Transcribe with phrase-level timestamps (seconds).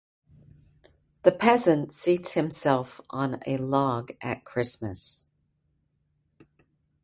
[1.21, 5.27] The peasant seats himself on a log at Christmas.